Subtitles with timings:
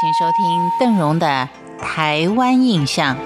[0.00, 1.48] 请收听邓荣的
[1.82, 3.16] 《台湾印象》。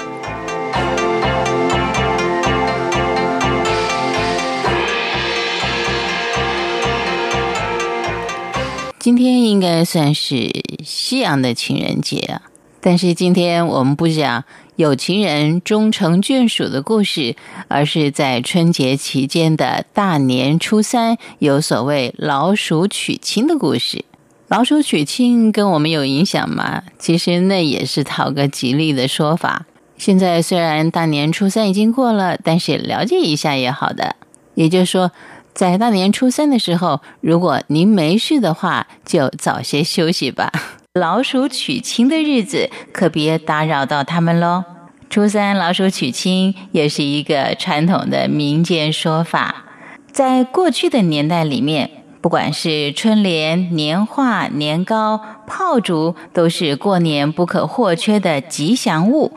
[8.98, 10.50] 今天应该算是
[10.82, 12.40] 西洋的情人节啊，
[12.80, 14.42] 但是今天我们不讲
[14.76, 17.36] 有情人终成眷属的故事，
[17.68, 24.06] 而是在春节期间的大年初三，有所谓老鼠娶亲的故事。
[24.52, 26.82] 老鼠娶亲跟我们有影响吗？
[26.98, 29.64] 其实那也是讨个吉利的说法。
[29.96, 34.14] 现在虽然大年初三已经过了，但是了解一下也好的。
[34.52, 35.10] 也就是说，
[35.54, 40.52] 在大年初三的时候，如果您没事的话，就早些休息吧。
[41.00, 44.64] 老鼠娶亲的日子，可别打扰到他们喽。
[45.08, 49.64] 初三老鼠娶亲也是一个传统的民间说法，
[50.12, 52.01] 在过去的年代里面。
[52.22, 59.32] 不管是春联、年画、年糕、炮竹，都是过年不可或缺的吉祥物。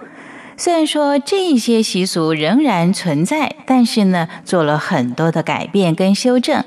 [0.56, 6.64] 虽然说这些习俗仍然存在，但是呢，做了很多的改变跟修正。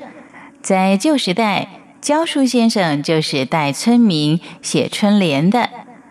[0.61, 1.69] 在旧时代，
[2.03, 5.71] 教书先生就是带村民写春联的，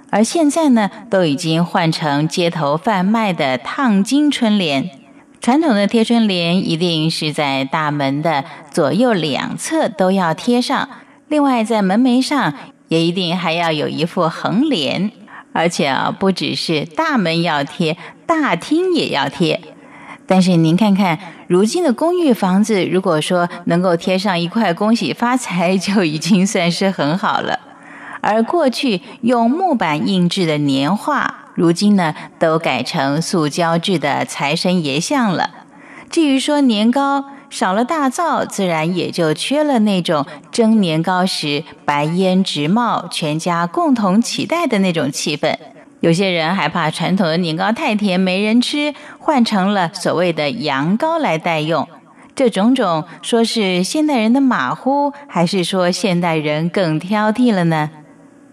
[0.09, 4.89] 而现在呢，都已经换成街头贩卖的烫金春联。
[5.47, 10.89] 传统的贴春联一定是在大门的左右两侧都要贴上，
[11.29, 12.53] 另外在门楣上
[12.89, 15.09] 也一定还要有一副横联，
[15.53, 19.61] 而且啊，不只是大门要贴，大厅也要贴。
[20.25, 27.57] 但是您看看，如今的公寓房子，如果说能够贴上一块“恭喜发财”，就已经算是很好了。
[28.19, 31.36] 而过去用木板印制的年画。
[31.57, 35.49] 如今呢，都改成塑胶制的财神爷像了。
[36.07, 45.57] 至于说年糕少了大灶，自然也就缺了那种蒸年糕时白烟直冒、全家共同期待的那种气氛。
[46.01, 51.87] 有些人还怕传统的年糕太甜没人吃，换成了所谓的羊糕来代用。
[52.35, 57.89] 这种种，说是现代人的马虎，还是说现代人更挑剔了呢？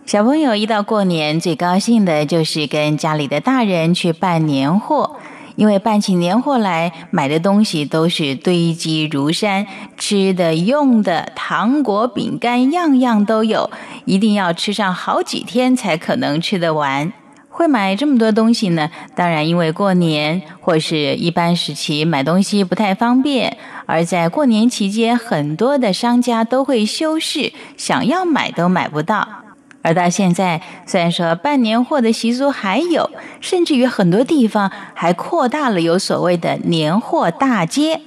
[0.07, 5.17] 小朋友一到过年，最高兴的就是跟家里的大人去办年货，
[5.57, 9.67] 因为办起年货来，买的东西都是堆积如山，
[9.97, 13.71] 吃的、用的、糖果、饼干，样样都有，
[14.05, 17.11] 一定要吃上好几天才可能吃得完。
[17.49, 18.91] 会买这么多东西呢？
[19.15, 29.44] 当然，因为过年或是一般时期买东西不太方便，而在过年期间，很多的商家都会休市，想要买都买不到。
[29.85, 33.11] 而到现在，虽然说办年货的习俗还有，
[33.43, 38.01] 甚至于很多地方还扩大了有所谓的年货大街，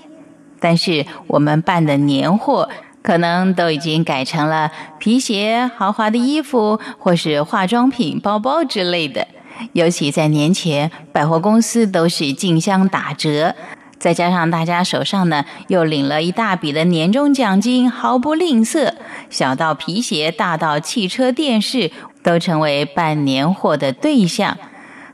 [0.59, 2.67] 但是我们办的年货
[3.03, 9.27] 可能都已经改成了皮鞋、豪华的衣服，或是化妆品、包包之类的。
[9.73, 13.53] 尤其在年前，百货公司都是竞相打折。
[13.99, 18.93] 再加上大家手上呢又领了一大笔的年终奖金，毫不吝啬，
[19.29, 21.91] 小到皮鞋，大到汽车、电视，
[22.23, 24.57] 都成为办年货的对象。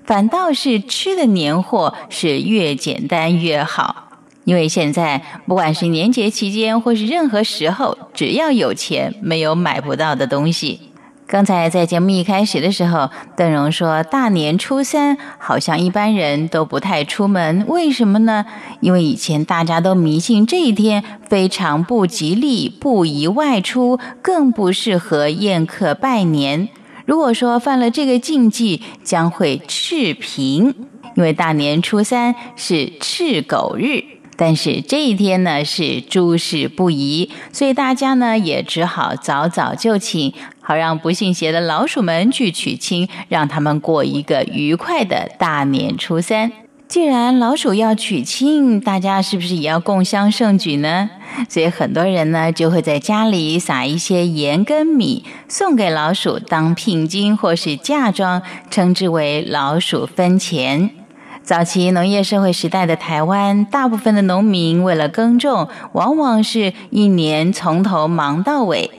[0.06, 4.10] 反倒是吃的年货是越简单越好，
[4.44, 10.93] 因为现在不管是年节期间或是任何时候，只要有钱，没有买不到的东西。
[11.26, 18.46] 刚才在节目一开始的时候，邓荣说大年初三好像一般人都不太出门，为什么呢？
[18.82, 26.70] 因为以前大家都迷信这一天非常不吉利，不宜外出，更不适合宴客拜年。
[27.06, 30.76] 如果说犯了这个禁忌，将会赤贫，
[31.16, 34.04] 因为大年初三是赤狗日。
[34.36, 46.52] 但是这一天呢是诸事不宜，所以大家呢也只好早早就寝，好让不信邪的老鼠们去娶亲，让他们过一个愉快的大年初三。
[46.88, 51.10] 既然老鼠要娶亲，大家是不是也要共襄盛举呢？
[51.50, 61.03] 所以很多人呢就会在家里撒一些盐跟米，送给老鼠当聘金或是嫁妆，称之为老鼠分钱。
[61.44, 68.90] 早期农业社会时代的台湾，大部分的农民为了耕种，往往是一年从头忙到尾。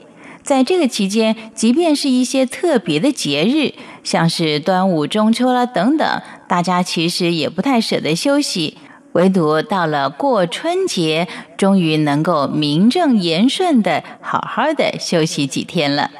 [0.42, 8.76] 在这个期间，即便是一些特别的节日，像是端午、中秋了等等，大家其实也不太舍得休息。
[9.12, 11.26] 唯独到了过春节，
[11.56, 16.10] 终于能够名正言顺的好好的休息几天了。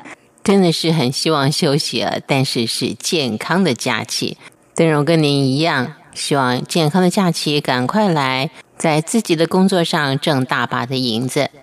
[0.43, 4.39] 真的是很希望休息啊，但是是健康的假期。
[4.75, 5.93] 邓荣跟您一样。
[6.15, 11.51] 希望健康的假期赶快来，在自己的工作上挣大把的银子。